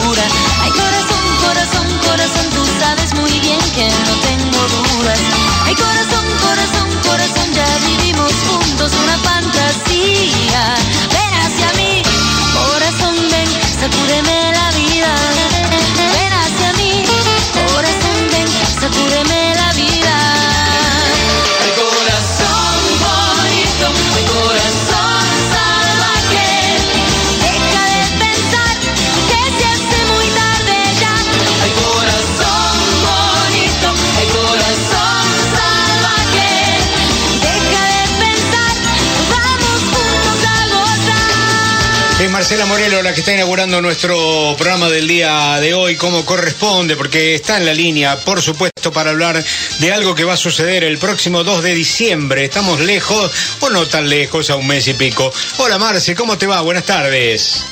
pura 0.00 0.31
Marcela 42.42 42.66
Morelo, 42.66 43.04
la 43.04 43.14
que 43.14 43.20
está 43.20 43.32
inaugurando 43.32 43.80
nuestro 43.80 44.56
programa 44.58 44.88
del 44.88 45.06
día 45.06 45.60
de 45.60 45.74
hoy, 45.74 45.94
como 45.94 46.26
corresponde, 46.26 46.96
porque 46.96 47.36
está 47.36 47.56
en 47.56 47.64
la 47.64 47.72
línea, 47.72 48.16
por 48.16 48.42
supuesto, 48.42 48.92
para 48.92 49.10
hablar 49.10 49.40
de 49.78 49.92
algo 49.92 50.16
que 50.16 50.24
va 50.24 50.32
a 50.32 50.36
suceder 50.36 50.82
el 50.82 50.98
próximo 50.98 51.44
2 51.44 51.62
de 51.62 51.72
diciembre. 51.72 52.44
Estamos 52.44 52.80
lejos, 52.80 53.30
o 53.60 53.70
no 53.70 53.86
tan 53.86 54.08
lejos, 54.08 54.50
a 54.50 54.56
un 54.56 54.66
mes 54.66 54.88
y 54.88 54.94
pico. 54.94 55.32
Hola 55.58 55.78
Marce, 55.78 56.16
¿cómo 56.16 56.36
te 56.36 56.48
va? 56.48 56.60
Buenas 56.62 56.82
tardes. 56.82 57.64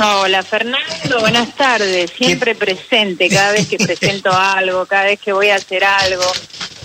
Hola 0.00 0.44
Fernando, 0.44 1.18
buenas 1.18 1.56
tardes. 1.56 2.12
Siempre 2.16 2.54
presente, 2.54 3.28
cada 3.28 3.50
vez 3.50 3.66
que 3.66 3.76
presento 3.84 4.32
algo, 4.32 4.86
cada 4.86 5.06
vez 5.06 5.18
que 5.18 5.32
voy 5.32 5.48
a 5.48 5.56
hacer 5.56 5.82
algo. 5.82 6.30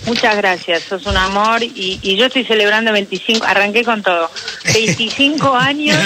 Muchas 0.08 0.36
gracias, 0.38 0.84
sos 0.84 1.04
un 1.04 1.18
amor 1.18 1.62
y, 1.62 2.16
yo 2.16 2.26
estoy 2.26 2.42
celebrando 2.42 2.92
25, 2.92 3.44
arranqué 3.44 3.84
con 3.84 4.02
todo, 4.02 4.30
25 4.72 5.54
años, 5.54 5.98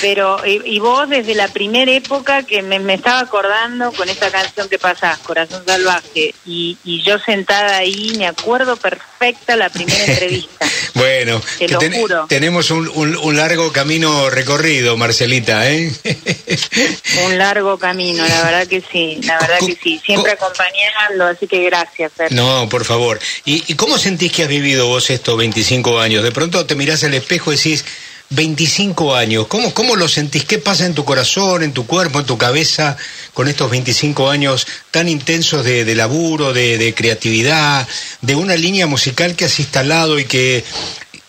pero 0.00 0.38
y, 0.46 0.78
vos 0.78 1.08
desde 1.08 1.34
la 1.34 1.48
primera 1.48 1.90
época 1.90 2.44
que 2.44 2.62
me, 2.62 2.76
estaba 2.94 3.18
acordando 3.18 3.90
con 3.92 4.08
esta 4.08 4.30
canción 4.30 4.68
que 4.68 4.78
pasás, 4.78 5.18
Corazón 5.18 5.64
Salvaje, 5.66 6.32
y, 6.46 6.78
yo 7.04 7.18
sentada 7.18 7.78
ahí 7.78 8.12
me 8.16 8.28
acuerdo 8.28 8.76
perfecta 8.76 9.56
la 9.56 9.68
primera 9.70 10.04
entrevista. 10.06 10.64
Bueno, 10.94 11.40
te 11.58 11.68
lo 11.68 11.80
juro. 11.80 12.26
tenemos 12.28 12.70
un, 12.70 12.88
un, 12.88 13.36
largo 13.36 13.72
camino 13.72 14.30
recorrido, 14.30 14.96
Marcelita, 14.96 15.70
¿eh? 15.70 15.92
un 17.24 17.38
largo 17.38 17.78
camino, 17.78 18.26
la 18.26 18.42
verdad 18.44 18.66
que 18.66 18.82
sí, 18.92 19.20
la 19.24 19.38
verdad 19.38 19.58
que 19.60 19.76
sí, 19.82 20.00
siempre 20.04 20.32
acompañando, 20.32 21.26
así 21.26 21.46
que 21.46 21.64
gracias. 21.64 22.12
No, 22.30 22.68
por 22.68 22.84
favor. 22.84 23.18
¿Y, 23.44 23.74
cómo 23.74 23.98
sentís 23.98 24.32
que 24.32 24.42
has 24.42 24.48
vivido 24.48 24.86
vos 24.86 25.10
estos 25.10 25.36
25 25.36 26.00
años? 26.00 26.22
De 26.22 26.32
pronto 26.32 26.66
te 26.66 26.74
mirás 26.74 27.04
al 27.04 27.14
espejo 27.14 27.52
y 27.52 27.56
decís, 27.56 27.84
25 28.34 29.14
años, 29.14 29.46
¿cómo, 29.46 29.74
cómo 29.74 29.94
lo 29.94 30.08
sentís? 30.08 30.44
¿Qué 30.44 30.58
pasa 30.58 30.86
en 30.86 30.94
tu 30.94 31.04
corazón, 31.04 31.62
en 31.62 31.72
tu 31.72 31.86
cuerpo, 31.86 32.20
en 32.20 32.26
tu 32.26 32.38
cabeza 32.38 32.96
con 33.34 33.46
estos 33.46 33.70
25 33.70 34.30
años 34.30 34.66
tan 34.90 35.08
intensos 35.08 35.64
de, 35.64 35.94
laburo, 35.94 36.52
de, 36.52 36.94
creatividad, 36.96 37.86
de 38.22 38.34
una 38.34 38.56
línea 38.56 38.86
musical 38.86 39.36
que 39.36 39.44
has 39.44 39.58
instalado 39.58 40.18
y 40.18 40.24
que, 40.24 40.64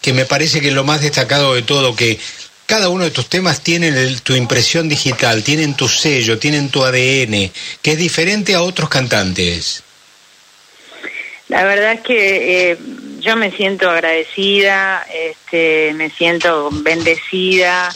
que 0.01 0.13
me 0.13 0.25
parece 0.25 0.61
que 0.61 0.69
es 0.69 0.73
lo 0.73 0.85
más 0.85 1.01
destacado 1.01 1.55
de 1.55 1.61
todo, 1.61 1.95
que 1.95 2.19
cada 2.65 2.87
uno 2.87 3.03
de 3.03 3.11
tus 3.11 3.27
temas 3.27 3.61
tienen 3.61 4.19
tu 4.19 4.35
impresión 4.35 4.87
digital, 4.87 5.43
tienen 5.43 5.75
tu 5.75 5.89
sello, 5.89 6.39
tienen 6.39 6.69
tu 6.69 6.83
ADN, 6.83 7.51
que 7.81 7.91
es 7.91 7.97
diferente 7.97 8.55
a 8.55 8.61
otros 8.61 8.89
cantantes. 8.89 9.83
La 11.49 11.65
verdad 11.65 11.93
es 11.93 12.01
que 12.01 12.71
eh, 12.71 12.77
yo 13.23 13.38
me 13.38 13.51
siento 13.51 13.89
agradecida, 13.89 15.06
este, 15.13 15.94
me 15.94 16.09
siento 16.09 16.69
bendecida, 16.72 17.89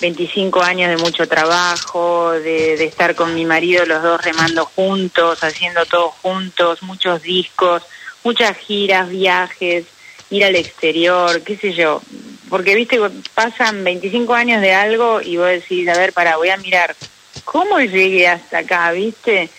25 0.00 0.62
años 0.62 0.88
de 0.88 0.96
mucho 0.96 1.28
trabajo, 1.28 2.32
de, 2.32 2.78
de, 2.78 2.84
estar 2.84 3.14
con 3.14 3.34
mi 3.34 3.44
marido 3.44 3.84
los 3.84 4.02
dos 4.02 4.24
remando 4.24 4.64
juntos, 4.64 5.44
haciendo 5.44 5.84
todo 5.84 6.08
juntos, 6.22 6.82
muchos 6.82 7.20
discos, 7.22 7.82
muchas 8.24 8.56
giras, 8.56 9.10
viajes, 9.10 9.84
ir 10.30 10.44
al 10.44 10.56
exterior, 10.56 11.42
qué 11.42 11.58
sé 11.58 11.74
yo. 11.74 12.00
Porque, 12.48 12.74
viste, 12.74 12.98
pasan 13.34 13.84
25 13.84 14.32
años 14.34 14.62
de 14.62 14.72
algo 14.72 15.20
y 15.20 15.36
vos 15.36 15.48
decís, 15.48 15.88
a 15.88 15.98
ver, 15.98 16.14
para, 16.14 16.38
voy 16.38 16.48
a 16.48 16.56
mirar, 16.56 16.96
¿cómo 17.44 17.78
llegué 17.80 18.28
hasta 18.28 18.58
acá, 18.58 18.90
viste? 18.92 19.50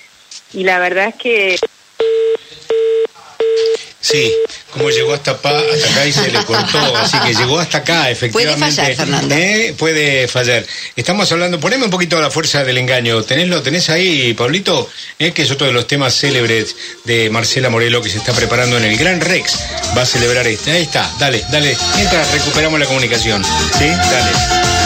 Y 0.54 0.64
la 0.64 0.80
verdad 0.80 1.10
es 1.10 1.16
que 1.16 1.60
Sí, 4.01 4.34
como 4.72 4.89
llegó 4.89 5.13
hasta, 5.13 5.31
hasta 5.31 5.50
acá 5.50 6.07
y 6.07 6.12
se 6.12 6.31
le 6.31 6.44
cortó, 6.44 6.97
así 6.97 7.19
que 7.19 7.35
llegó 7.35 7.59
hasta 7.59 7.79
acá, 7.79 8.09
efectivamente. 8.09 8.59
Puede 8.59 8.75
fallar, 8.75 8.95
Fernando. 8.95 9.35
¿Eh? 9.35 9.75
Puede 9.78 10.28
fallar. 10.28 10.66
Estamos 10.95 11.31
hablando, 11.31 11.59
poneme 11.59 11.85
un 11.85 11.91
poquito 11.91 12.19
la 12.19 12.31
fuerza 12.31 12.63
del 12.63 12.79
engaño. 12.79 13.22
¿Tenés, 13.23 13.63
tenés 13.63 13.89
ahí, 13.91 14.34
Pablito? 14.34 14.89
¿Eh? 15.19 15.34
Que 15.34 15.44
es 15.44 15.51
otro 15.51 15.67
de 15.67 15.73
los 15.73 15.85
temas 15.85 16.16
célebres 16.16 16.75
de 17.03 17.29
Marcela 17.29 17.69
Morelo 17.69 18.01
que 18.01 18.09
se 18.09 18.17
está 18.17 18.34
preparando 18.34 18.78
en 18.78 18.85
el 18.85 18.97
Gran 18.97 19.22
Rex. 19.22 19.59
Va 19.95 20.01
a 20.01 20.06
celebrar 20.06 20.47
este. 20.47 20.72
Ahí 20.72 20.81
está, 20.81 21.09
dale, 21.19 21.45
dale. 21.51 21.78
Mientras 21.95 22.31
recuperamos 22.31 22.79
la 22.79 22.88
comunicación. 22.88 23.44
¿Sí? 23.78 23.88
Dale. 23.88 24.81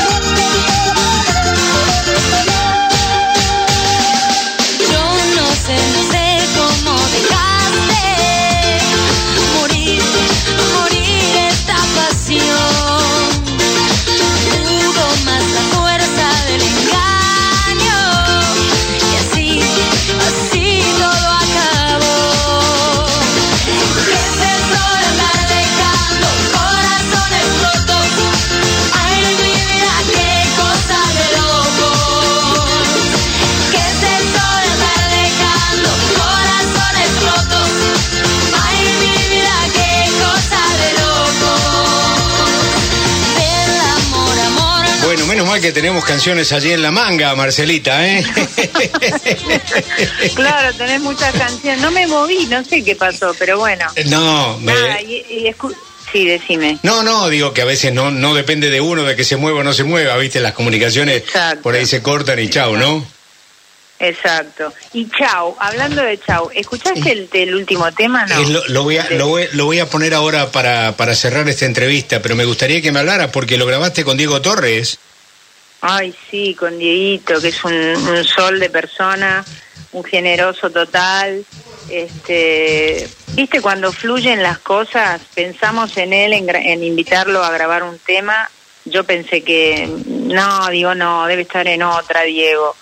Que 45.60 45.72
tenemos 45.72 46.04
canciones 46.06 46.52
allí 46.52 46.72
en 46.72 46.82
la 46.82 46.92
manga, 46.92 47.36
Marcelita, 47.36 48.08
¿eh? 48.08 48.24
claro, 50.36 50.76
tenés 50.76 51.02
muchas 51.02 51.34
canciones. 51.34 51.82
No 51.82 51.92
me 51.92 52.08
moví, 52.08 52.46
no 52.48 52.64
sé 52.64 52.84
qué 52.84 52.96
pasó, 52.96 53.36
pero 53.38 53.58
bueno. 53.58 53.86
Eh, 53.96 54.06
no, 54.06 54.58
me... 54.60 54.74
Sí, 56.12 56.26
decime. 56.26 56.78
No, 56.84 57.04
no, 57.04 57.28
digo 57.28 57.54
que 57.54 57.62
a 57.62 57.66
veces 57.66 57.92
no, 57.92 58.12
no 58.12 58.34
depende 58.34 58.70
de 58.70 58.80
uno 58.80 59.04
de 59.04 59.16
que 59.16 59.24
se 59.24 59.36
mueva 59.36 59.60
o 59.60 59.64
no 59.64 59.74
se 59.74 59.84
mueva, 59.84 60.16
¿viste? 60.18 60.40
Las 60.40 60.54
comunicaciones 60.54 61.24
por 61.62 61.76
ahí 61.76 61.86
se 61.86 62.02
cortan 62.02 62.40
y 62.40 62.50
chau, 62.50 62.78
¿no? 62.78 63.06
Exacto. 64.00 64.74
Y 64.94 65.10
chau, 65.10 65.56
hablando 65.60 66.02
de 66.02 66.20
chau, 66.20 66.50
¿escuchaste 66.54 67.12
el, 67.12 67.30
el 67.32 67.56
último 67.56 67.92
tema? 67.94 68.26
No. 68.26 68.42
Lo, 68.68 68.84
voy 68.84 68.98
a, 68.98 69.10
lo, 69.12 69.28
voy, 69.28 69.48
lo 69.54 69.66
voy 69.66 69.80
a 69.80 69.90
poner 69.90 70.14
ahora 70.14 70.52
para, 70.52 70.96
para 70.98 71.16
cerrar 71.16 71.48
esta 71.50 71.66
entrevista, 71.66 72.22
pero 72.22 72.36
me 72.36 72.46
gustaría 72.46 72.82
que 72.82 72.92
me 72.92 73.00
hablara 73.00 73.32
porque 73.32 73.58
lo 73.58 73.66
grabaste 73.66 74.04
con 74.04 74.18
Diego 74.18 74.42
Torres. 74.42 75.00
Ay, 75.88 76.16
sí, 76.32 76.56
con 76.56 76.80
Dieguito, 76.80 77.40
que 77.40 77.50
es 77.50 77.64
un, 77.64 78.24
sol 78.24 78.60
de 78.60 78.72
persona, 78.72 79.46
un 79.92 80.04
generoso 80.04 80.72
total. 80.72 81.46
Este, 81.92 83.08
viste, 83.34 83.62
cuando 83.62 83.92
fluyen 83.92 84.42
las 84.42 84.58
cosas, 84.58 85.22
pensamos 85.36 85.96
en 85.98 86.12
él, 86.12 86.34
en, 86.34 86.84
invitarlo 86.84 87.44
a 87.44 87.52
grabar 87.52 87.84
un 87.84 88.00
tema. 88.00 88.50
Yo 88.86 89.04
pensé 89.04 89.44
que, 89.44 89.88
no, 90.08 90.70
digo, 90.70 90.96
no, 90.96 91.28
debe 91.28 91.44
estar 91.44 91.68
en 91.68 91.84
otra, 91.84 92.24
Diego. 92.24 92.76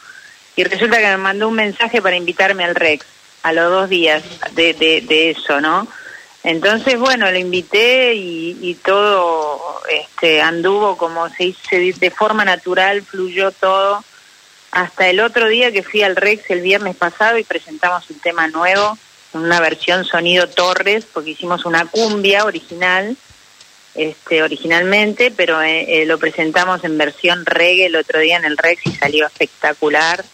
Y 0.55 0.63
resulta 0.63 1.00
que 1.00 1.07
me 1.07 1.17
mandó 1.17 1.50
un 1.50 1.55
mensaje 1.55 2.01
para 2.01 2.15
invitarme 2.15 2.63
al 2.63 2.73
Rex, 2.73 3.05
a 3.41 3.51
los 3.51 3.69
dos 3.69 3.89
días 3.89 4.23
de, 4.53 4.73
de 4.73 5.29
eso, 5.29 5.59
¿no? 5.59 5.89
Entonces, 6.44 7.00
bueno, 7.00 7.31
le 7.31 7.40
invité 7.40 8.13
y, 8.16 8.78
todo 8.84 9.81
este, 9.90 10.42
anduvo 10.42 10.98
como 10.98 11.30
se 11.30 11.45
dice, 11.45 11.94
de 11.98 12.12
forma 12.12 12.44
natural, 12.44 13.01
fluyó 13.01 13.51
todo. 13.51 14.04
Hasta 14.72 15.07
el 15.07 15.22
otro 15.22 15.48
día 15.48 15.72
que 15.72 15.84
fui 15.84 16.04
al 16.04 16.16
Rex 16.16 16.50
el 16.50 16.62
viernes 16.62 16.98
pasado 16.98 17.38
y 17.38 17.44
presentamos 17.44 18.10
un 18.10 18.19
tema 18.19 18.48
nuevo, 18.48 18.98
una 19.31 19.62
versión 19.62 20.04
sonido 20.04 20.50
Torres, 20.50 21.06
porque 21.12 21.31
hicimos 21.31 21.63
una 21.63 21.86
cumbia 21.86 22.44
original, 22.44 23.16
este, 23.96 24.44
originalmente, 24.44 25.31
pero 25.31 25.62
eh, 25.62 26.01
eh, 26.01 26.06
lo 26.06 26.18
presentamos 26.18 26.84
en 26.84 26.98
versión 26.98 27.46
reggae 27.46 27.86
el 27.86 27.96
otro 27.96 28.19
día 28.19 28.38
en 28.38 28.46
el 28.46 28.57
Rex 28.57 28.86
y 28.88 28.92
salió 28.96 29.28
espectacular. 29.28 30.25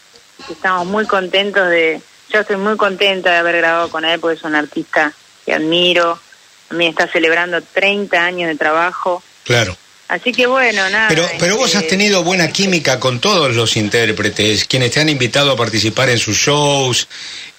Estamos 0.49 0.87
muy 0.87 1.05
contentos 1.05 1.69
de, 1.69 2.01
yo 2.29 2.39
estoy 2.39 2.55
muy 2.55 2.77
contenta 2.77 3.31
de 3.31 3.37
haber 3.37 3.57
grabado 3.57 3.89
con 3.89 4.05
él 4.05 4.19
porque 4.19 4.37
es 4.37 4.43
un 4.43 4.55
artista 4.55 5.13
admiro. 5.53 6.19
También 6.67 6.91
está 6.91 7.07
celebrando 7.07 7.61
30 7.61 8.23
años 8.23 8.49
de 8.49 8.55
trabajo. 8.55 9.23
Claro. 9.43 9.75
Así 10.09 10.31
que 10.31 10.47
bueno, 10.47 10.89
nada. 10.89 11.07
Pero, 11.07 11.29
pero 11.37 11.55
vos 11.55 11.75
has 11.75 11.83
este, 11.83 11.95
tenido 11.95 12.23
buena 12.23 12.51
química 12.51 12.99
con 12.99 13.19
todos 13.19 13.55
los 13.55 13.77
intérpretes, 13.77 14.65
quienes 14.65 14.91
te 14.91 14.99
han 14.99 15.07
invitado 15.07 15.51
a 15.51 15.55
participar 15.55 16.09
en 16.09 16.17
sus 16.17 16.35
shows, 16.35 17.07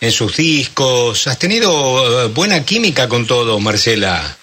en 0.00 0.10
sus 0.10 0.36
discos. 0.36 1.28
¿Has 1.28 1.38
tenido 1.38 2.24
eh, 2.24 2.26
buena 2.26 2.64
química 2.64 3.08
con 3.08 3.24
todos, 3.24 3.60
Marcela? 3.60 4.36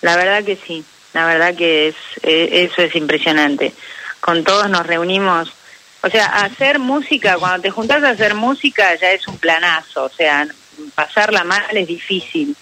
La 0.00 0.16
verdad 0.16 0.44
que 0.44 0.56
sí, 0.56 0.82
la 1.12 1.26
verdad 1.26 1.54
que 1.54 1.88
es 1.88 1.96
eh, 2.22 2.70
eso 2.70 2.80
es 2.80 2.96
impresionante. 2.96 3.74
Con 4.20 4.42
todos 4.42 4.70
nos 4.70 4.86
reunimos. 4.86 5.52
O 6.00 6.08
sea, 6.08 6.26
hacer 6.26 6.78
música, 6.78 7.36
cuando 7.36 7.60
te 7.60 7.70
juntas 7.70 8.02
a 8.02 8.10
hacer 8.10 8.34
música 8.34 8.94
ya 8.98 9.12
es 9.12 9.28
un 9.28 9.36
planazo. 9.36 10.04
O 10.04 10.10
sea, 10.10 10.48
pasarla 10.94 11.44
mal 11.44 11.76
es 11.76 11.86
difícil 11.86 12.56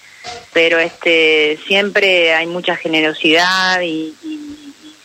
pero 0.53 0.79
este 0.79 1.59
siempre 1.67 2.35
hay 2.35 2.47
mucha 2.47 2.76
generosidad 2.76 3.81
y, 3.82 4.15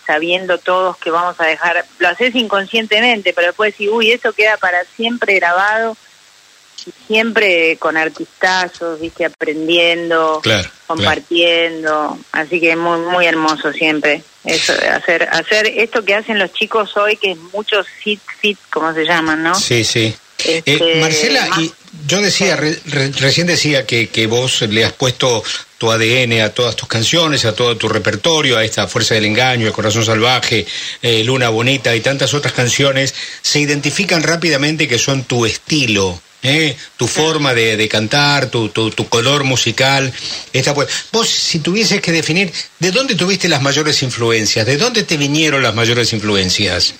sabiendo 0.06 0.57
todos 0.57 0.98
que 0.98 1.12
vamos 1.12 1.36
a 1.39 1.45
dejar, 1.45 1.86
lo 2.00 2.07
haces 2.07 2.33
inconscientemente, 2.33 3.31
pero 3.33 3.48
después 3.48 3.74
decir, 3.74 3.92
uy, 3.92 4.12
eso 4.12 4.33
queda 4.33 4.57
para 4.57 4.83
siempre 4.95 5.36
grabado 5.36 5.95
y 6.86 6.92
siempre 7.07 7.77
con 7.77 7.95
artistazos, 7.95 9.00
viste, 9.00 9.25
aprendiendo, 9.25 10.42
compartiendo, 10.88 12.18
así 12.31 12.60
que 12.60 12.75
muy 12.75 13.00
muy 13.01 13.25
hermoso 13.25 13.72
siempre 13.72 14.24
eso 14.45 14.74
hacer 14.92 15.27
hacer 15.31 15.68
esto 15.68 16.04
que 16.04 16.15
hacen 16.15 16.39
los 16.39 16.54
chicos 16.54 16.95
hoy 16.95 17.18
que 17.18 17.31
es 17.31 17.38
mucho 17.54 17.83
fit 17.83 18.22
fit 18.39 18.57
como 18.69 18.94
se 18.94 19.06
llaman, 19.06 19.44
¿no? 19.44 19.54
Sí, 19.54 19.83
sí. 19.83 20.15
Este, 20.45 20.98
eh, 20.98 21.01
Marcela, 21.01 21.50
y 21.60 21.72
yo 22.07 22.21
decía, 22.21 22.56
recién 22.56 23.47
decía 23.47 23.86
que, 23.86 24.07
que 24.07 24.27
vos 24.27 24.62
le 24.62 24.86
has 24.86 24.94
puesto 24.94 25.44
tu 25.77 25.91
ADN 25.91 26.41
a 26.41 26.50
todas 26.50 26.75
tus 26.75 26.88
canciones, 26.88 27.45
a 27.45 27.56
todo 27.56 27.77
tu 27.77 27.88
repertorio, 27.88 28.57
a 28.57 28.63
esta 28.63 28.88
Fuerza 28.88 29.15
del 29.15 29.25
Engaño, 29.25 29.65
El 29.65 29.74
Corazón 29.74 30.06
Salvaje, 30.06 30.68
eh, 31.01 31.24
Luna 31.24 31.50
Bonita 31.50 31.95
y 31.95 32.01
tantas 32.01 32.33
otras 32.33 32.53
canciones, 32.53 33.15
se 33.41 33.59
identifican 33.59 34.21
rápidamente 34.21 34.88
que 34.88 35.00
son 35.00 35.24
tu 35.24 35.45
estilo. 35.45 36.21
¿eh? 36.41 36.75
tu 36.95 37.07
forma 37.07 37.53
de, 37.53 37.75
de 37.75 37.88
cantar, 37.89 38.50
tu, 38.50 38.69
tu, 38.69 38.91
tu, 38.91 39.09
color 39.09 39.44
musical. 39.44 40.12
Esta, 40.53 40.74
pues, 40.74 40.88
vos, 41.12 41.27
si 41.27 41.59
tuvieses 41.59 42.01
que 42.01 42.12
definir, 42.12 42.51
¿de 42.80 42.91
dónde 42.91 43.15
tuviste 43.15 43.50
las 43.50 43.62
mayores 43.62 44.01
influencias? 44.03 44.65
¿De 44.65 44.77
dónde 44.77 45.03
te 45.03 45.18
vinieron 45.18 45.62
las 45.62 45.75
mayores 45.75 46.13
influencias? 46.13 46.94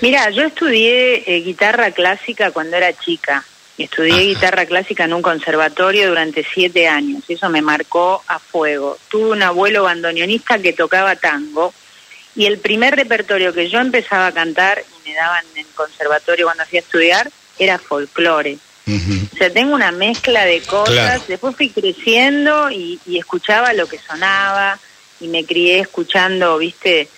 Mira, 0.00 0.30
yo 0.30 0.42
estudié 0.42 1.24
eh, 1.26 1.40
guitarra 1.40 1.90
clásica 1.90 2.50
cuando 2.50 2.76
era 2.76 2.92
chica. 2.92 3.44
Estudié 3.78 4.20
guitarra 4.22 4.64
clásica 4.66 5.04
en 5.04 5.12
un 5.12 5.22
conservatorio 5.22 6.08
durante 6.08 6.44
siete 6.44 6.88
años. 6.88 7.24
Eso 7.28 7.48
me 7.50 7.62
marcó 7.62 8.22
a 8.26 8.38
fuego. 8.38 8.98
Tuve 9.08 9.30
un 9.30 9.42
abuelo 9.42 9.84
bandoneonista 9.84 10.58
que 10.58 10.72
tocaba 10.72 11.16
tango. 11.16 11.74
Y 12.34 12.46
el 12.46 12.58
primer 12.58 12.94
repertorio 12.96 13.52
que 13.52 13.68
yo 13.68 13.80
empezaba 13.80 14.28
a 14.28 14.32
cantar 14.32 14.82
y 14.82 15.08
me 15.08 15.14
daban 15.14 15.44
en 15.54 15.66
el 15.66 15.72
conservatorio 15.74 16.46
cuando 16.46 16.62
hacía 16.62 16.80
estudiar 16.80 17.30
era 17.58 17.78
folclore. 17.78 18.58
O 18.88 19.36
sea, 19.36 19.50
tengo 19.52 19.74
una 19.74 19.90
mezcla 19.90 20.44
de 20.44 20.60
cosas. 20.62 21.26
Después 21.26 21.56
fui 21.56 21.70
creciendo 21.70 22.70
y, 22.70 23.00
y 23.06 23.18
escuchaba 23.18 23.72
lo 23.72 23.88
que 23.88 23.98
sonaba 23.98 24.78
y 25.20 25.28
me 25.28 25.44
crié 25.44 25.80
escuchando, 25.80 26.58
viste, 26.58 27.08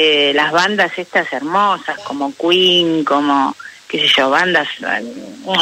eh, 0.00 0.32
las 0.32 0.52
bandas 0.52 0.96
estas 0.96 1.32
hermosas, 1.32 1.98
como 2.04 2.32
Queen, 2.36 3.02
como, 3.02 3.56
qué 3.88 3.98
sé 3.98 4.06
yo, 4.16 4.30
bandas, 4.30 4.68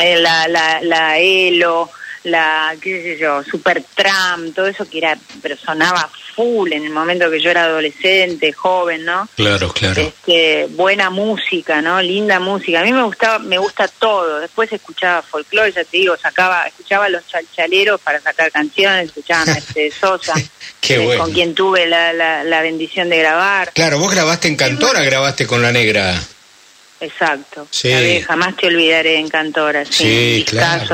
eh, 0.02 0.18
la, 0.20 0.46
la, 0.46 0.82
la 0.82 1.18
Elo, 1.18 1.88
la, 2.26 2.74
qué 2.80 3.02
sé 3.02 3.18
yo, 3.18 3.42
Super 3.44 3.82
Tram, 3.94 4.52
todo 4.52 4.66
eso 4.66 4.88
que 4.88 4.98
era, 4.98 5.16
pero 5.40 5.56
sonaba 5.56 6.10
full 6.34 6.72
en 6.72 6.84
el 6.84 6.90
momento 6.90 7.30
que 7.30 7.40
yo 7.40 7.50
era 7.50 7.64
adolescente, 7.64 8.52
joven, 8.52 9.04
¿no? 9.04 9.28
Claro, 9.36 9.72
claro. 9.72 10.00
Este, 10.02 10.66
buena 10.70 11.08
música, 11.08 11.80
¿no? 11.80 12.02
Linda 12.02 12.40
música. 12.40 12.80
A 12.80 12.84
mí 12.84 12.92
me 12.92 13.04
gustaba, 13.04 13.38
me 13.38 13.58
gusta 13.58 13.88
todo. 13.88 14.40
Después 14.40 14.72
escuchaba 14.72 15.22
folclore, 15.22 15.72
ya 15.72 15.84
te 15.84 15.96
digo, 15.98 16.16
sacaba, 16.16 16.66
escuchaba 16.66 17.08
los 17.08 17.26
chalchaleros 17.26 18.00
para 18.00 18.20
sacar 18.20 18.50
canciones, 18.50 19.06
escuchaba 19.06 19.42
a 19.42 19.46
Mercedes 19.46 19.94
Sosa, 20.00 20.34
eh, 20.88 21.16
con 21.18 21.32
quien 21.32 21.54
tuve 21.54 21.86
la, 21.86 22.12
la, 22.12 22.42
la 22.42 22.60
bendición 22.60 23.08
de 23.08 23.18
grabar. 23.18 23.70
Claro, 23.72 23.98
vos 23.98 24.12
grabaste 24.12 24.48
en 24.48 24.56
Cantora, 24.56 25.02
grabaste 25.02 25.46
con 25.46 25.62
La 25.62 25.70
Negra. 25.70 26.20
Exacto. 27.00 27.68
jamás 28.26 28.56
te 28.56 28.68
olvidaré 28.68 29.18
en 29.18 29.28
Cantora. 29.28 29.84
Sí, 29.84 30.44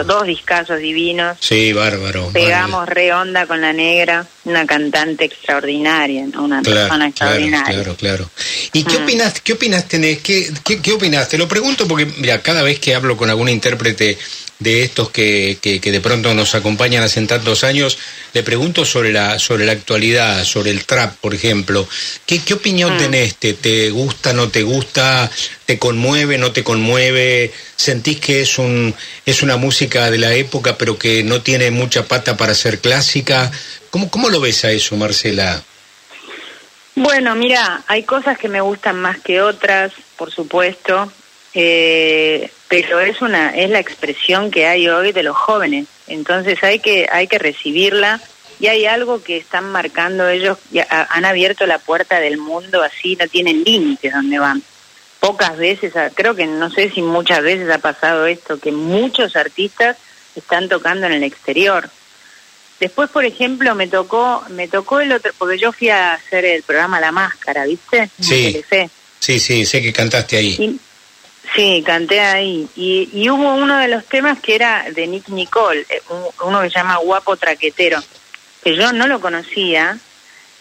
dos 0.04 0.26
discazos 0.26 0.78
divinos. 0.78 1.36
Sí, 1.40 1.72
bárbaro. 1.72 2.30
Pegamos 2.32 2.88
re 2.88 3.12
onda 3.12 3.46
con 3.46 3.60
la 3.60 3.72
negra, 3.72 4.26
una 4.44 4.66
cantante 4.66 5.24
extraordinaria, 5.24 6.26
una 6.38 6.62
persona 6.62 7.08
extraordinaria. 7.08 7.74
Claro, 7.74 7.96
claro. 7.96 8.30
¿Y 8.72 8.84
qué 8.84 8.98
mm. 8.98 9.02
opinas? 9.02 9.40
¿Qué 9.40 9.52
opinas 9.52 9.86
tenés? 9.86 10.18
¿Qué, 10.18 10.50
qué, 10.64 10.80
qué 10.80 10.92
opinas? 10.92 11.28
Te 11.28 11.38
lo 11.38 11.46
pregunto 11.46 11.86
porque, 11.86 12.06
mira, 12.18 12.42
cada 12.42 12.62
vez 12.62 12.80
que 12.80 12.94
hablo 12.94 13.16
con 13.16 13.30
algún 13.30 13.48
intérprete 13.48 14.18
de 14.62 14.82
estos 14.82 15.10
que, 15.10 15.58
que, 15.60 15.80
de 15.80 16.00
pronto 16.00 16.34
nos 16.34 16.54
acompañan 16.54 17.02
hace 17.02 17.20
tantos 17.26 17.64
años, 17.64 17.98
le 18.32 18.42
pregunto 18.42 18.84
sobre 18.84 19.12
la, 19.12 19.38
sobre 19.38 19.66
la 19.66 19.72
actualidad, 19.72 20.44
sobre 20.44 20.70
el 20.70 20.84
trap, 20.84 21.16
por 21.16 21.34
ejemplo. 21.34 21.88
¿Qué, 22.26 22.40
qué 22.40 22.54
opinión 22.54 22.94
mm. 22.94 22.98
tenés? 22.98 23.36
¿Te, 23.36 23.54
¿Te 23.54 23.90
gusta, 23.90 24.32
no 24.32 24.48
te 24.48 24.62
gusta? 24.62 25.30
¿Te 25.66 25.78
conmueve, 25.78 26.38
no 26.38 26.52
te 26.52 26.64
conmueve? 26.64 27.52
¿Sentís 27.76 28.20
que 28.20 28.42
es, 28.42 28.58
un, 28.58 28.94
es 29.26 29.42
una 29.42 29.56
música 29.56 30.10
de 30.10 30.18
la 30.18 30.34
época 30.34 30.76
pero 30.78 30.98
que 30.98 31.22
no 31.22 31.42
tiene 31.42 31.70
mucha 31.70 32.06
pata 32.06 32.36
para 32.36 32.54
ser 32.54 32.80
clásica? 32.80 33.50
¿Cómo, 33.90 34.10
cómo 34.10 34.30
lo 34.30 34.40
ves 34.40 34.64
a 34.64 34.70
eso, 34.70 34.96
Marcela? 34.96 35.62
Bueno, 36.94 37.34
mira, 37.34 37.82
hay 37.86 38.02
cosas 38.02 38.38
que 38.38 38.48
me 38.48 38.60
gustan 38.60 39.00
más 39.00 39.18
que 39.20 39.40
otras, 39.40 39.92
por 40.16 40.30
supuesto. 40.30 41.10
Eh, 41.54 42.50
pero 42.72 43.00
es 43.00 43.20
una 43.20 43.50
es 43.50 43.68
la 43.68 43.80
expresión 43.80 44.50
que 44.50 44.66
hay 44.66 44.88
hoy 44.88 45.12
de 45.12 45.22
los 45.22 45.36
jóvenes. 45.36 45.88
Entonces 46.06 46.64
hay 46.64 46.78
que 46.78 47.06
hay 47.12 47.26
que 47.26 47.38
recibirla 47.38 48.18
y 48.60 48.68
hay 48.68 48.86
algo 48.86 49.22
que 49.22 49.36
están 49.36 49.70
marcando 49.70 50.26
ellos 50.26 50.56
han 50.88 51.26
abierto 51.26 51.66
la 51.66 51.78
puerta 51.78 52.18
del 52.18 52.38
mundo 52.38 52.82
así 52.82 53.14
no 53.20 53.28
tienen 53.28 53.62
límites 53.62 54.14
donde 54.14 54.38
van. 54.38 54.62
Pocas 55.20 55.58
veces 55.58 55.92
creo 56.14 56.34
que 56.34 56.46
no 56.46 56.70
sé 56.70 56.88
si 56.88 57.02
muchas 57.02 57.42
veces 57.42 57.68
ha 57.68 57.76
pasado 57.76 58.26
esto 58.26 58.58
que 58.58 58.72
muchos 58.72 59.36
artistas 59.36 59.98
están 60.34 60.70
tocando 60.70 61.06
en 61.06 61.12
el 61.12 61.24
exterior. 61.24 61.90
Después 62.80 63.10
por 63.10 63.26
ejemplo 63.26 63.74
me 63.74 63.86
tocó 63.86 64.42
me 64.48 64.66
tocó 64.66 65.00
el 65.00 65.12
otro 65.12 65.32
porque 65.36 65.58
yo 65.58 65.72
fui 65.72 65.90
a 65.90 66.14
hacer 66.14 66.46
el 66.46 66.62
programa 66.62 67.00
La 67.00 67.12
Máscara 67.12 67.66
viste 67.66 68.08
sí. 68.18 68.64
Sí 69.20 69.38
sí 69.38 69.66
sé 69.66 69.82
que 69.82 69.92
cantaste 69.92 70.38
ahí 70.38 70.80
Sí, 71.54 71.82
canté 71.84 72.20
ahí. 72.20 72.66
Y, 72.76 73.10
y, 73.12 73.28
hubo 73.28 73.54
uno 73.54 73.78
de 73.78 73.88
los 73.88 74.04
temas 74.06 74.38
que 74.40 74.54
era 74.54 74.86
de 74.94 75.06
Nick 75.06 75.28
Nicole, 75.28 75.84
eh, 75.88 76.00
uno 76.44 76.62
que 76.62 76.70
se 76.70 76.76
llama 76.76 76.96
Guapo 76.96 77.36
Traquetero, 77.36 78.02
que 78.62 78.74
yo 78.76 78.92
no 78.92 79.06
lo 79.06 79.20
conocía. 79.20 79.98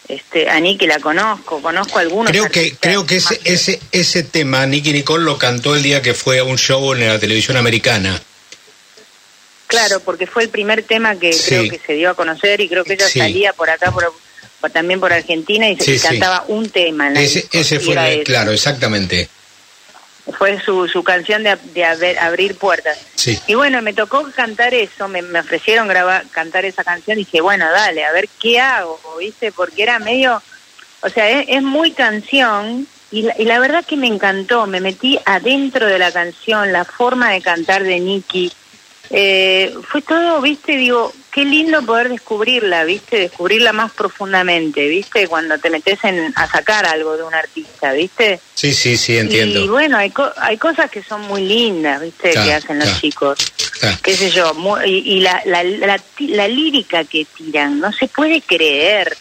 Este, 0.08 0.50
a 0.50 0.58
Nicky 0.58 0.88
la 0.88 0.98
conozco, 0.98 1.62
conozco 1.62 1.98
algunos. 2.00 2.32
Creo 2.32 2.50
que 2.50 2.74
creo 2.76 3.06
que 3.06 3.16
ese, 3.16 3.40
ese 3.44 3.80
ese 3.92 4.24
tema 4.24 4.66
Nicky 4.66 4.92
Nicole 4.92 5.24
lo 5.24 5.38
cantó 5.38 5.76
el 5.76 5.82
día 5.82 6.02
que 6.02 6.12
fue 6.12 6.40
a 6.40 6.44
un 6.44 6.58
show 6.58 6.92
en 6.92 7.06
la 7.06 7.18
televisión 7.20 7.56
americana. 7.56 8.20
Claro, 9.68 10.00
porque 10.00 10.26
fue 10.26 10.42
el 10.42 10.48
primer 10.48 10.82
tema 10.82 11.14
que 11.14 11.30
creo 11.30 11.70
que 11.70 11.80
se 11.86 11.94
dio 11.94 12.10
a 12.10 12.14
conocer 12.14 12.60
y 12.60 12.68
creo 12.68 12.84
que 12.84 12.94
ella 12.94 13.08
salía 13.08 13.52
por 13.52 13.70
acá 13.70 13.92
por, 13.92 14.12
también 14.72 14.98
por 14.98 15.12
Argentina 15.12 15.70
y, 15.70 15.76
se 15.76 15.98
cantaba 15.98 16.44
un 16.48 16.68
tema. 16.68 17.06
En 17.06 17.14
la 17.14 17.22
ese, 17.22 17.46
ese 17.52 17.78
fue, 17.78 18.22
claro, 18.26 18.50
exactamente 18.50 19.30
fue 20.30 20.60
su, 20.60 20.86
su 20.88 21.02
canción 21.02 21.42
de, 21.42 21.56
de 21.74 21.84
abrir 22.18 22.56
puertas. 22.56 22.98
Y 23.46 23.54
bueno, 23.54 23.82
me 23.82 23.92
tocó 23.92 24.28
cantar 24.34 24.74
eso, 24.74 25.08
me, 25.08 25.22
me, 25.22 25.40
ofrecieron 25.40 25.88
grabar, 25.88 26.24
cantar 26.30 26.64
esa 26.64 26.84
canción 26.84 27.18
y 27.18 27.24
dije, 27.24 27.40
bueno, 27.40 27.70
dale, 27.70 28.04
a 28.04 28.12
ver 28.12 28.28
qué 28.40 28.60
hago, 28.60 28.98
¿viste? 29.18 29.52
Porque 29.52 29.82
era 29.82 29.98
medio, 29.98 30.42
o 31.02 31.08
sea, 31.08 31.28
es, 31.40 31.62
muy 31.62 31.92
canción 31.92 32.86
y 33.10 33.22
la, 33.22 33.34
y 33.38 33.44
la, 33.44 33.58
verdad 33.58 33.84
que 33.84 33.96
me 33.96 34.08
encantó, 34.08 34.66
me 34.66 34.80
metí 34.80 35.18
adentro 35.24 35.86
de 35.86 35.98
la 35.98 36.10
canción, 36.10 36.72
la 36.72 36.84
forma 36.84 37.30
de 37.30 37.42
cantar 37.42 37.84
de 37.84 38.00
Nicky, 38.00 38.52
eh, 39.14 39.74
fue 39.86 40.00
todo, 40.00 40.40
viste, 40.40 40.76
digo, 40.76 41.12
qué 41.30 41.44
lindo 41.44 41.82
poder 41.82 42.08
descubrirla, 42.08 42.84
viste, 42.84 43.18
descubrirla 43.18 43.74
más 43.74 43.92
profundamente, 43.92 44.88
viste, 44.88 45.28
cuando 45.28 45.58
te 45.58 45.68
metes 45.68 46.02
en, 46.04 46.32
a 46.34 46.50
sacar 46.50 46.86
algo 46.86 47.18
de 47.18 47.22
un 47.22 47.34
artista, 47.34 47.92
viste. 47.92 48.40
Sí, 48.54 48.72
sí, 48.72 48.96
sí, 48.96 49.18
entiendo. 49.18 49.60
Y 49.60 49.68
bueno, 49.68 49.98
hay, 49.98 50.12
hay 50.36 50.56
cosas 50.56 50.90
que 50.90 51.02
son 51.02 51.20
muy 51.22 51.42
lindas, 51.42 52.00
viste, 52.00 52.30
que 52.30 52.54
hacen 52.54 52.78
los 52.78 53.00
chicos, 53.02 53.38
qué 54.02 54.16
sé 54.16 54.30
yo, 54.30 54.54
y, 54.86 55.20
la, 55.20 55.42
la, 55.44 55.62
la 55.62 56.48
lírica 56.48 57.04
que 57.04 57.26
tiran, 57.36 57.80
no 57.80 57.92
se 57.92 58.08
puede 58.08 58.40
creer. 58.40 59.14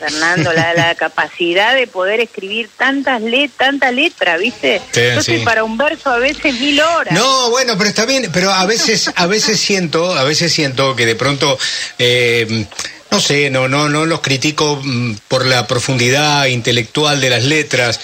Fernando, 0.00 0.52
la, 0.54 0.72
la 0.72 0.94
capacidad 0.96 1.74
de 1.74 1.86
poder 1.86 2.20
escribir 2.20 2.70
tantas 2.76 3.20
le 3.20 3.48
tanta 3.48 3.92
letra, 3.92 4.38
¿viste? 4.38 4.80
Entonces 4.94 5.42
para 5.42 5.62
un 5.62 5.76
verso 5.76 6.10
a 6.10 6.18
veces 6.18 6.58
mil 6.58 6.80
horas. 6.80 7.14
No, 7.14 7.50
bueno, 7.50 7.76
pero 7.76 7.90
está 7.90 8.06
bien, 8.06 8.30
pero 8.32 8.50
a 8.50 8.64
veces, 8.64 9.12
a 9.14 9.26
veces 9.26 9.60
siento, 9.60 10.14
a 10.16 10.24
veces 10.24 10.52
siento 10.52 10.96
que 10.96 11.04
de 11.04 11.14
pronto 11.14 11.58
eh, 11.98 12.66
no 13.10 13.20
sé, 13.20 13.50
no, 13.50 13.68
no, 13.68 13.90
no 13.90 14.06
los 14.06 14.20
critico 14.20 14.80
mm, 14.82 15.16
por 15.28 15.44
la 15.44 15.66
profundidad 15.66 16.46
intelectual 16.46 17.20
de 17.20 17.30
las 17.30 17.44
letras, 17.44 18.00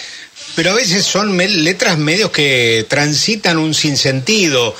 pero 0.54 0.72
a 0.72 0.74
veces 0.74 1.04
son 1.04 1.36
letras 1.38 1.96
medios 1.96 2.30
que 2.30 2.84
transitan 2.88 3.56
un 3.56 3.72
sinsentido. 3.72 4.74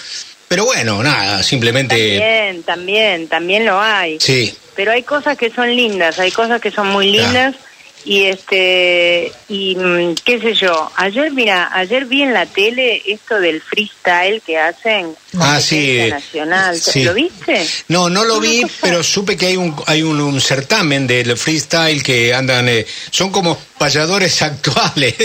Pero 0.48 0.64
bueno, 0.64 1.02
nada, 1.02 1.42
simplemente. 1.42 1.96
También, 1.96 2.62
también, 2.62 3.28
también 3.28 3.64
lo 3.64 3.80
hay. 3.80 4.18
Sí 4.20 4.54
pero 4.76 4.92
hay 4.92 5.02
cosas 5.02 5.36
que 5.36 5.50
son 5.50 5.74
lindas, 5.74 6.18
hay 6.18 6.30
cosas 6.30 6.60
que 6.60 6.70
son 6.70 6.88
muy 6.88 7.10
lindas 7.10 7.56
Y 8.04 8.26
este, 8.26 9.32
y 9.48 9.74
mm, 9.74 10.14
qué 10.24 10.38
sé 10.38 10.54
yo, 10.54 10.92
ayer, 10.94 11.32
mira, 11.32 11.70
ayer 11.72 12.04
vi 12.04 12.22
en 12.22 12.32
la 12.32 12.46
tele 12.46 13.02
esto 13.04 13.40
del 13.40 13.60
freestyle 13.60 14.40
que 14.42 14.56
hacen 14.58 15.16
ah, 15.40 15.60
sí, 15.60 15.98
nacional. 16.08 16.80
¿Lo 17.02 17.14
viste? 17.14 17.66
No, 17.88 18.08
no 18.08 18.24
lo 18.24 18.38
vi, 18.38 18.64
pero 18.80 19.02
supe 19.02 19.36
que 19.36 19.46
hay 19.46 19.56
un 19.56 19.74
hay 19.86 20.04
un, 20.04 20.40
certamen 20.40 21.08
del 21.08 21.36
freestyle 21.36 22.00
que 22.04 22.32
andan, 22.32 22.68
eh, 22.68 22.86
son 23.10 23.32
como 23.32 23.58
payadores 23.76 24.40
actuales. 24.50 25.16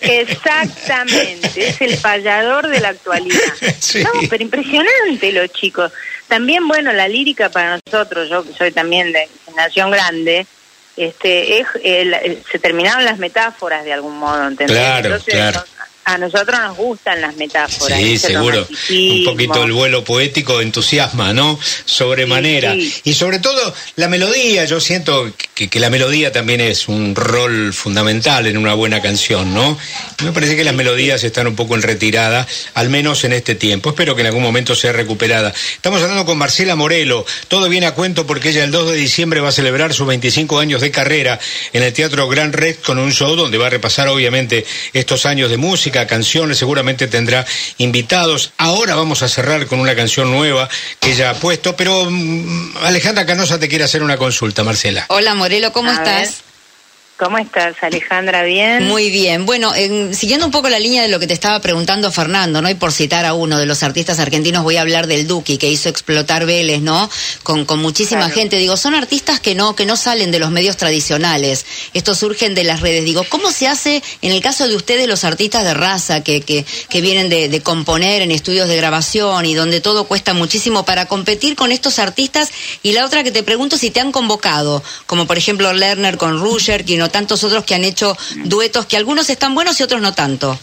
Exactamente, 0.00 1.68
es 1.68 1.80
el 1.80 1.98
payador 1.98 2.66
de 2.66 2.80
la 2.80 2.88
actualidad. 2.88 3.38
No, 3.98 4.10
pero 4.28 4.42
impresionante 4.42 5.32
los 5.32 5.50
chicos. 5.52 5.92
También, 6.28 6.68
bueno, 6.68 6.92
la 6.92 7.08
lírica 7.08 7.48
para 7.48 7.78
nosotros, 7.84 8.28
yo 8.28 8.44
que 8.44 8.52
soy 8.52 8.70
también 8.70 9.12
de 9.12 9.28
Nación 9.56 9.90
Grande, 9.90 10.46
este, 10.96 11.60
es, 11.60 11.66
se 12.50 12.58
terminaron 12.58 13.04
las 13.04 13.18
metáforas 13.18 13.84
de 13.84 13.92
algún 13.92 14.18
modo, 14.18 14.46
¿entendés? 14.46 14.76
Claro, 14.76 15.18
claro 15.24 15.64
a 16.08 16.16
nosotros 16.16 16.58
nos 16.58 16.76
gustan 16.78 17.20
las 17.20 17.36
metáforas. 17.36 17.98
Sí, 17.98 18.18
seguro. 18.18 18.66
Un 18.90 19.24
poquito 19.26 19.62
el 19.64 19.72
vuelo 19.72 20.04
poético 20.04 20.62
entusiasma, 20.62 21.34
¿no? 21.34 21.60
Sobremanera. 21.84 22.74
Y 23.04 23.12
sobre 23.12 23.40
todo 23.40 23.74
la 23.96 24.08
melodía, 24.08 24.64
yo 24.64 24.80
siento 24.80 25.30
que, 25.54 25.68
que, 25.68 25.78
la 25.78 25.90
melodía 25.90 26.32
también 26.32 26.62
es 26.62 26.88
un 26.88 27.14
rol 27.14 27.74
fundamental 27.74 28.46
en 28.46 28.56
una 28.56 28.72
buena 28.72 29.02
canción, 29.02 29.52
¿no? 29.52 29.76
Me 30.24 30.32
parece 30.32 30.56
que 30.56 30.64
las 30.64 30.74
melodías 30.74 31.22
están 31.24 31.46
un 31.46 31.54
poco 31.54 31.74
en 31.74 31.82
retirada, 31.82 32.48
al 32.72 32.88
menos 32.88 33.24
en 33.24 33.34
este 33.34 33.54
tiempo. 33.54 33.90
Espero 33.90 34.14
que 34.14 34.22
en 34.22 34.28
algún 34.28 34.42
momento 34.42 34.74
sea 34.74 34.92
recuperada. 34.92 35.52
Estamos 35.74 36.00
hablando 36.00 36.24
con 36.24 36.38
Marcela 36.38 36.74
Morelo. 36.74 37.26
Todo 37.48 37.68
viene 37.68 37.84
a 37.84 37.92
cuento 37.92 38.26
porque 38.26 38.48
ella 38.48 38.64
el 38.64 38.70
2 38.70 38.92
de 38.92 38.96
diciembre 38.96 39.40
va 39.40 39.50
a 39.50 39.52
celebrar 39.52 39.92
sus 39.92 40.06
25 40.06 40.58
años 40.58 40.80
de 40.80 40.90
carrera 40.90 41.38
en 41.74 41.82
el 41.82 41.92
Teatro 41.92 42.26
Gran 42.28 42.54
Rex 42.54 42.78
con 42.78 42.98
un 42.98 43.12
show 43.12 43.36
donde 43.36 43.58
va 43.58 43.66
a 43.66 43.70
repasar 43.70 44.08
obviamente 44.08 44.64
estos 44.94 45.26
años 45.26 45.50
de 45.50 45.58
música 45.58 45.97
canciones, 46.06 46.58
seguramente 46.58 47.06
tendrá 47.06 47.46
invitados. 47.78 48.52
Ahora 48.58 48.94
vamos 48.94 49.22
a 49.22 49.28
cerrar 49.28 49.66
con 49.66 49.80
una 49.80 49.94
canción 49.94 50.30
nueva 50.30 50.68
que 51.00 51.12
ella 51.12 51.30
ha 51.30 51.34
puesto, 51.34 51.76
pero 51.76 52.10
mm, 52.10 52.76
Alejandra 52.82 53.26
Canosa 53.26 53.58
te 53.58 53.68
quiere 53.68 53.84
hacer 53.84 54.02
una 54.02 54.16
consulta, 54.16 54.64
Marcela. 54.64 55.06
Hola 55.08 55.34
Morelo, 55.34 55.72
¿cómo 55.72 55.90
estás? 55.90 56.42
¿Cómo 57.18 57.36
estás, 57.36 57.74
Alejandra? 57.82 58.44
¿Bien? 58.44 58.86
Muy 58.86 59.10
bien. 59.10 59.44
Bueno, 59.44 59.72
siguiendo 60.12 60.46
un 60.46 60.52
poco 60.52 60.68
la 60.68 60.78
línea 60.78 61.02
de 61.02 61.08
lo 61.08 61.18
que 61.18 61.26
te 61.26 61.34
estaba 61.34 61.58
preguntando 61.60 62.12
Fernando, 62.12 62.62
¿no? 62.62 62.70
Y 62.70 62.74
por 62.74 62.92
citar 62.92 63.24
a 63.26 63.34
uno 63.34 63.58
de 63.58 63.66
los 63.66 63.82
artistas 63.82 64.20
argentinos, 64.20 64.62
voy 64.62 64.76
a 64.76 64.82
hablar 64.82 65.08
del 65.08 65.26
Duki, 65.26 65.58
que 65.58 65.68
hizo 65.68 65.88
explotar 65.88 66.46
Vélez, 66.46 66.80
¿no? 66.80 67.10
Con, 67.42 67.64
con 67.64 67.80
muchísima 67.80 68.30
gente. 68.30 68.56
Digo, 68.58 68.76
son 68.76 68.94
artistas 68.94 69.40
que 69.40 69.56
no, 69.56 69.74
que 69.74 69.84
no 69.84 69.96
salen 69.96 70.30
de 70.30 70.38
los 70.38 70.52
medios 70.52 70.76
tradicionales. 70.76 71.66
Estos 71.92 72.18
surgen 72.18 72.54
de 72.54 72.62
las 72.62 72.82
redes. 72.82 73.04
Digo, 73.04 73.24
¿cómo 73.28 73.50
se 73.50 73.66
hace 73.66 74.00
en 74.22 74.30
el 74.30 74.40
caso 74.40 74.68
de 74.68 74.76
ustedes, 74.76 75.08
los 75.08 75.24
artistas 75.24 75.64
de 75.64 75.74
raza, 75.74 76.22
que, 76.22 76.42
que, 76.42 76.64
que 76.88 77.00
vienen 77.00 77.28
de, 77.28 77.48
de 77.48 77.60
componer 77.62 78.22
en 78.22 78.30
estudios 78.30 78.68
de 78.68 78.76
grabación 78.76 79.44
y 79.44 79.54
donde 79.54 79.80
todo 79.80 80.04
cuesta 80.04 80.34
muchísimo 80.34 80.84
para 80.84 81.06
competir 81.06 81.56
con 81.56 81.72
estos 81.72 81.98
artistas? 81.98 82.50
Y 82.84 82.92
la 82.92 83.04
otra 83.04 83.24
que 83.24 83.32
te 83.32 83.42
pregunto 83.42 83.76
si 83.76 83.90
te 83.90 83.98
han 83.98 84.12
convocado, 84.12 84.84
como 85.06 85.26
por 85.26 85.36
ejemplo 85.36 85.72
Lerner 85.72 86.16
con 86.16 86.38
Ruger, 86.38 86.84
que 86.84 87.07
tantos 87.10 87.44
otros 87.44 87.64
que 87.64 87.74
han 87.74 87.84
hecho 87.84 88.16
duetos 88.44 88.86
que 88.86 88.96
algunos 88.96 89.30
están 89.30 89.54
buenos 89.54 89.78
y 89.80 89.82
otros 89.82 90.00
no 90.00 90.14
tanto. 90.14 90.58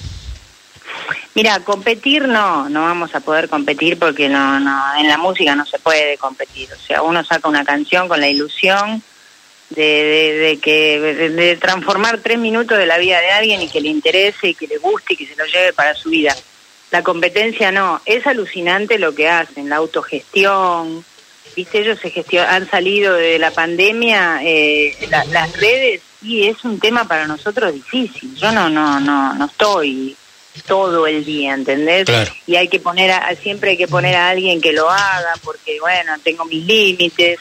Mira, 1.36 1.60
competir 1.60 2.28
no, 2.28 2.70
no 2.70 2.84
vamos 2.84 3.14
a 3.14 3.20
poder 3.20 3.50
competir 3.50 4.00
porque 4.00 4.30
no, 4.30 4.60
no, 4.60 4.82
en 4.98 5.08
la 5.08 5.18
música 5.18 5.54
no 5.54 5.66
se 5.66 5.80
puede 5.80 6.18
competir. 6.18 6.70
O 6.72 6.88
sea, 6.88 7.02
uno 7.02 7.26
saca 7.26 7.50
una 7.50 7.66
canción 7.66 8.08
con 8.08 8.22
la 8.22 8.30
ilusión 8.30 9.04
de, 9.70 9.82
de, 9.82 10.60
que 10.60 11.00
de, 11.00 11.58
transformar 11.58 12.20
tres 12.20 12.38
minutos 12.38 12.78
de 12.78 12.86
la 12.86 12.98
vida 12.98 13.20
de 13.20 13.32
alguien 13.32 13.62
y 13.62 13.68
que 13.68 13.82
le 13.82 13.90
interese 13.90 14.50
y 14.50 14.56
que 14.56 14.68
le 14.68 14.78
guste 14.78 15.14
y 15.14 15.18
que 15.18 15.28
se 15.28 15.36
lo 15.36 15.46
lleve 15.46 15.74
para 15.74 15.94
su 15.94 16.10
vida. 16.10 16.36
La 16.92 17.04
competencia 17.04 17.72
no, 17.72 18.02
es 18.06 18.26
alucinante 18.26 18.98
lo 18.98 19.14
que 19.14 19.28
hacen, 19.28 19.68
la 19.68 19.78
autogestión, 19.78 21.04
viste, 21.56 21.80
ellos 21.80 22.00
se 22.00 22.40
han 22.40 22.70
salido 22.70 23.14
de 23.14 23.40
la 23.40 23.52
pandemia, 23.52 24.40
eh, 24.44 24.96
las 25.10 25.52
redes, 25.60 26.02
y 26.26 26.48
es 26.48 26.64
un 26.64 26.80
tema 26.80 27.08
para 27.08 27.28
nosotros 27.28 27.74
difícil. 27.74 28.36
Yo 28.36 28.52
no, 28.52 28.70
no, 28.70 29.00
no, 29.00 29.34
no 29.36 29.46
estoy 29.46 30.16
todo 30.66 31.06
el 31.06 31.24
día, 31.24 31.54
¿entendés? 31.54 32.08
Y 32.48 32.56
hay 32.56 32.68
que 32.68 32.80
poner, 32.80 33.12
a, 33.12 33.36
siempre 33.36 33.72
hay 33.72 33.78
que 33.78 33.88
poner 33.88 34.16
a 34.16 34.30
alguien 34.30 34.62
que 34.62 34.74
lo 34.74 34.90
haga, 34.90 35.34
porque 35.44 35.80
bueno, 35.80 36.14
tengo 36.24 36.46
mis 36.46 36.66
límites, 36.66 37.40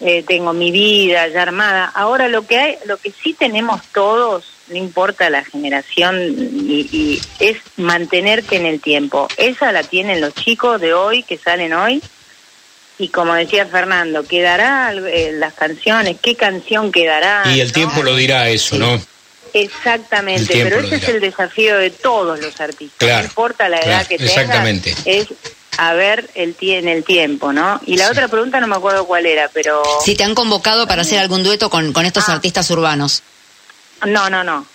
eh, 0.00 0.22
tengo 0.22 0.52
mi 0.52 0.70
vida 0.70 1.28
ya 1.28 1.42
armada. 1.42 1.90
Ahora 1.94 2.28
lo 2.28 2.46
que 2.46 2.58
hay, 2.58 2.76
lo 2.86 2.96
que 2.96 3.10
sí 3.10 3.34
tenemos 3.34 3.82
todos, 3.92 4.44
no 4.68 4.76
importa 4.76 5.28
la 5.30 5.44
generación, 5.44 6.16
y, 6.16 6.88
y 6.92 7.22
es 7.40 7.58
mantenerte 7.76 8.56
en 8.56 8.66
el 8.66 8.80
tiempo. 8.80 9.28
Esa 9.36 9.72
la 9.72 9.82
tienen 9.82 10.20
los 10.20 10.34
chicos 10.34 10.80
de 10.80 10.94
hoy 10.94 11.22
que 11.24 11.36
salen 11.36 11.74
hoy 11.74 12.00
y 12.98 13.08
como 13.08 13.34
decía 13.34 13.66
Fernando, 13.66 14.24
quedará 14.24 14.92
eh, 14.92 15.32
las 15.34 15.54
canciones, 15.54 16.16
qué 16.20 16.36
canción 16.36 16.92
quedará. 16.92 17.42
Y 17.52 17.60
el 17.60 17.72
tiempo 17.72 18.02
lo 18.02 18.14
dirá 18.16 18.48
eso, 18.48 18.76
¿no? 18.76 19.00
Exactamente, 19.52 20.64
pero 20.64 20.80
ese 20.80 20.96
es 20.96 21.08
el 21.08 21.20
desafío 21.20 21.78
de 21.78 21.90
todos 21.90 22.40
los 22.40 22.60
artistas, 22.60 23.18
no 23.20 23.24
importa 23.24 23.68
la 23.68 23.78
edad 23.78 24.04
que 24.06 24.18
tengan, 24.18 24.82
es 25.04 25.28
a 25.76 25.92
ver 25.94 26.28
el 26.34 26.56
en 26.60 26.88
el 26.88 27.04
tiempo, 27.04 27.52
¿no? 27.52 27.80
Y 27.86 27.96
la 27.96 28.10
otra 28.10 28.28
pregunta 28.28 28.60
no 28.60 28.66
me 28.66 28.76
acuerdo 28.76 29.06
cuál 29.06 29.26
era, 29.26 29.48
pero... 29.52 29.82
Si 30.04 30.16
te 30.16 30.24
han 30.24 30.34
convocado 30.34 30.86
para 30.88 31.02
hacer 31.02 31.18
algún 31.18 31.42
dueto 31.42 31.70
con, 31.70 31.92
con 31.92 32.04
estos 32.04 32.28
ah. 32.28 32.32
artistas 32.32 32.68
urbanos. 32.70 33.22
No, 34.06 34.30
no, 34.30 34.44
no. 34.44 34.66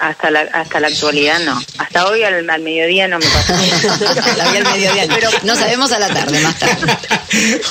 hasta 0.00 0.30
la 0.30 0.40
hasta 0.52 0.80
la 0.80 0.88
actualidad 0.88 1.38
no. 1.40 1.60
Hasta 1.78 2.06
hoy 2.06 2.22
al, 2.22 2.44
mediodía 2.62 3.08
no 3.08 3.18
me 3.18 3.26
pasó. 3.26 3.54
no 5.44 5.54
sabemos 5.54 5.92
a 5.92 5.98
la 5.98 6.08
tarde, 6.08 6.40
más 6.40 6.58
tarde. 6.58 6.96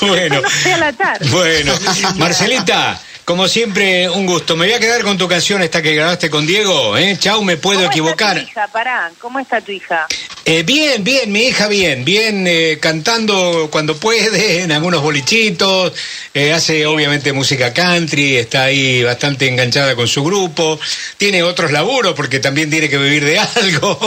bueno. 0.00 0.42
a 0.72 0.76
la 0.76 0.92
tarde. 0.92 1.28
Bueno, 1.30 1.74
Marcelita. 2.16 3.00
Como 3.24 3.46
siempre, 3.46 4.08
un 4.08 4.24
gusto. 4.24 4.56
Me 4.56 4.64
voy 4.64 4.74
a 4.74 4.80
quedar 4.80 5.02
con 5.02 5.18
tu 5.18 5.28
canción, 5.28 5.60
esta 5.60 5.82
que 5.82 5.94
grabaste 5.94 6.30
con 6.30 6.46
Diego. 6.46 6.96
¿eh? 6.96 7.14
Chau, 7.18 7.44
me 7.44 7.58
puedo 7.58 7.84
equivocar. 7.84 8.38
Está 8.38 8.46
tu 8.46 8.50
hija? 8.52 8.68
Pará. 8.68 9.10
¿Cómo 9.18 9.38
está 9.38 9.60
tu 9.60 9.70
hija? 9.70 10.06
Eh, 10.50 10.62
bien, 10.62 11.04
bien, 11.04 11.30
mi 11.30 11.42
hija 11.42 11.68
bien. 11.68 12.06
Bien 12.06 12.46
eh, 12.46 12.78
cantando 12.80 13.68
cuando 13.70 13.98
puede, 13.98 14.62
en 14.62 14.72
algunos 14.72 15.02
bolichitos. 15.02 15.92
Eh, 16.32 16.54
hace 16.54 16.86
obviamente 16.86 17.34
música 17.34 17.74
country, 17.74 18.38
está 18.38 18.62
ahí 18.64 19.02
bastante 19.02 19.46
enganchada 19.46 19.94
con 19.94 20.08
su 20.08 20.24
grupo. 20.24 20.80
Tiene 21.18 21.42
otros 21.42 21.70
laburos 21.70 22.14
porque 22.14 22.40
también 22.40 22.70
tiene 22.70 22.88
que 22.88 22.96
vivir 22.96 23.26
de 23.26 23.38
algo. 23.56 23.98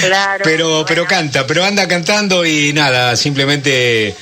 Claro. 0.00 0.42
pero, 0.42 0.84
pero 0.88 1.06
canta, 1.06 1.46
pero 1.46 1.64
anda 1.64 1.86
cantando 1.86 2.44
y 2.44 2.72
nada, 2.72 3.14
simplemente... 3.14 4.16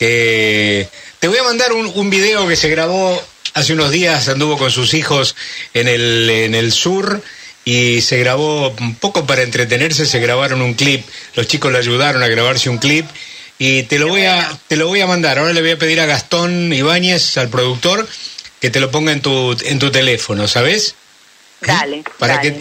te 0.00 0.88
voy 1.28 1.38
a 1.38 1.44
mandar 1.44 1.74
un, 1.74 1.92
un 1.94 2.10
video 2.10 2.48
que 2.48 2.56
se 2.56 2.68
grabó 2.68 3.22
Hace 3.54 3.74
unos 3.74 3.90
días 3.90 4.28
anduvo 4.28 4.56
con 4.56 4.70
sus 4.70 4.94
hijos 4.94 5.36
en 5.74 5.86
el, 5.86 6.30
en 6.30 6.54
el 6.54 6.72
sur 6.72 7.22
y 7.64 8.00
se 8.00 8.18
grabó 8.18 8.70
un 8.80 8.94
poco 8.96 9.26
para 9.26 9.42
entretenerse, 9.42 10.06
se 10.06 10.18
grabaron 10.18 10.62
un 10.62 10.74
clip, 10.74 11.04
los 11.34 11.46
chicos 11.46 11.72
le 11.72 11.78
ayudaron 11.78 12.22
a 12.22 12.28
grabarse 12.28 12.68
un 12.68 12.78
clip 12.78 13.06
y 13.58 13.84
te 13.84 13.98
lo 13.98 14.08
voy 14.08 14.24
a 14.24 14.50
te 14.68 14.76
lo 14.76 14.88
voy 14.88 15.00
a 15.00 15.06
mandar. 15.06 15.38
Ahora 15.38 15.52
le 15.52 15.60
voy 15.60 15.70
a 15.70 15.78
pedir 15.78 16.00
a 16.00 16.06
Gastón 16.06 16.72
Ibáñez, 16.72 17.36
al 17.36 17.48
productor, 17.48 18.08
que 18.60 18.70
te 18.70 18.80
lo 18.80 18.90
ponga 18.90 19.12
en 19.12 19.20
tu 19.20 19.56
en 19.64 19.78
tu 19.78 19.90
teléfono, 19.90 20.48
¿sabes? 20.48 20.96
Dale, 21.66 22.02
para 22.18 22.40
que 22.40 22.52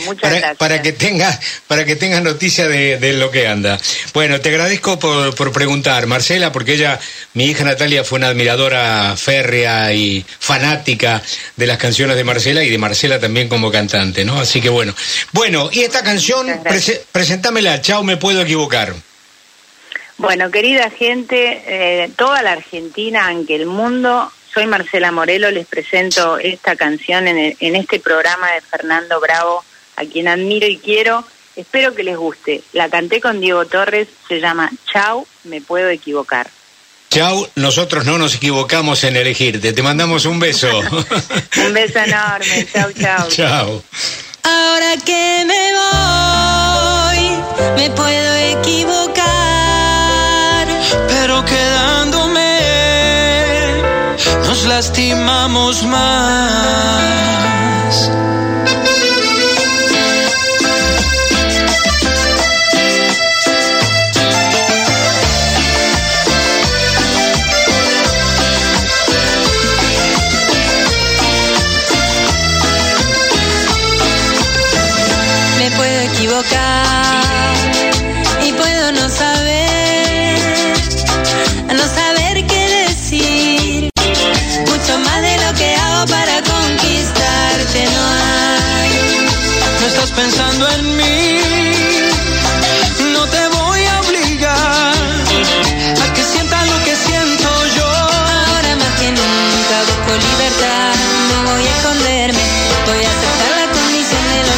para, 0.58 0.82
que 0.82 0.92
tengas 0.92 1.40
para 1.68 1.86
que 1.86 1.96
tengas 1.96 2.22
noticia 2.22 2.68
de, 2.68 3.14
lo 3.14 3.32
que 3.32 3.48
anda. 3.48 3.80
Bueno, 4.14 4.40
te 4.42 4.50
agradezco 4.50 5.00
por, 5.00 5.34
por, 5.34 5.52
preguntar, 5.52 6.06
Marcela, 6.06 6.52
porque 6.52 6.74
ella, 6.74 7.00
mi 7.34 7.46
hija 7.46 7.64
Natalia 7.64 8.04
fue 8.04 8.20
una 8.20 8.28
admiradora 8.28 9.16
férrea 9.18 9.92
y 9.94 10.24
fanática 10.40 11.22
de 11.56 11.68
las 11.68 11.78
canciones 11.78 12.16
de 12.16 12.24
Marcela 12.24 12.64
y 12.64 12.70
de 12.70 12.78
Marcela 12.78 13.20
también 13.20 13.50
como 13.50 13.72
cantante, 13.72 14.24
¿no? 14.24 14.40
Así 14.40 14.62
que 14.62 14.70
bueno. 14.70 14.94
Bueno, 15.32 15.70
y 15.72 15.82
esta 15.82 16.04
canción, 16.04 16.48
presentámela, 17.12 17.82
chao, 17.82 18.04
me 18.04 18.18
puedo 18.18 18.42
equivocar. 18.42 18.94
Bueno, 20.18 20.52
querida 20.52 20.92
gente, 20.92 21.64
eh, 21.66 22.12
toda 22.16 22.44
la 22.44 22.52
Argentina, 22.52 23.30
aunque 23.30 23.56
el 23.56 23.66
mundo 23.66 24.32
soy 24.54 24.66
Marcela 24.66 25.12
Morelo, 25.12 25.52
les 25.52 25.66
presento 25.66 26.38
esta 26.38 26.76
canción 26.76 27.28
en, 27.28 27.56
en 27.60 27.76
este 27.76 28.00
programa 28.00 28.52
de 28.52 28.62
Fernando 28.62 29.20
Bravo, 29.20 29.64
a 29.96 30.06
quien 30.06 30.28
admiro 30.28 30.68
y 30.68 30.78
quiero. 30.78 31.26
Espero 31.56 31.94
que 31.94 32.04
les 32.04 32.18
guste. 32.18 32.62
La 32.74 32.90
canté 32.90 33.20
con 33.22 33.40
Diego 33.42 33.66
Torres, 33.66 34.08
se 34.28 34.40
llama 34.40 34.72
Chau, 34.92 35.28
me 35.44 35.62
puedo 35.62 35.90
equivocar. 35.90 36.50
Chau, 37.10 37.48
nosotros 37.56 38.06
no 38.06 38.18
nos 38.18 38.36
equivocamos 38.36 39.04
en 39.04 39.18
elegirte. 39.18 39.74
Te 39.74 39.84
mandamos 39.84 40.24
un 40.26 40.40
beso. 40.40 40.70
un 41.68 41.74
beso 41.74 42.00
enorme. 42.00 42.66
Chau, 42.72 42.92
chau. 42.94 43.28
Chau. 43.30 43.84
Ahora 44.44 44.96
que 45.06 45.44
me 45.46 45.74
voy, 45.82 47.38
me 47.76 47.90
puedo 47.92 48.36
equivocar, 48.60 49.28
pero 51.10 51.44
quedándome 54.62 54.68
lastimamos 54.68 55.84
más. 55.86 56.52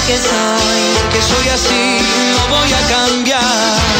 Que 0.07 0.17
soy. 0.17 0.81
Porque 1.01 1.21
soy 1.21 1.49
así, 1.49 1.97
no 2.35 2.55
voy 2.55 2.73
a 2.73 2.81
cambiar. 2.87 3.92